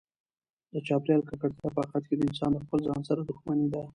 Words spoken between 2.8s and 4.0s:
ځان سره دښمني ده.